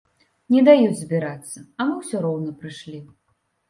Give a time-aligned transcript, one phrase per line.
[0.55, 3.09] Не даюць збірацца, а мы ўсё роўна прыйшлі.